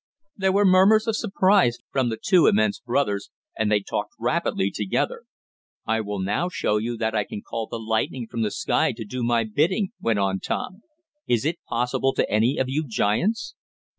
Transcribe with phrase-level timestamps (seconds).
[0.35, 5.25] There were murmurs of surprise from the two immense brothers, and they talked rapidly together.
[5.85, 9.05] "I will now show you that I can call the lightning from the sky to
[9.05, 10.81] do my bidding," went on Tom.
[11.27, 13.53] "Is that possible to any of you giants?"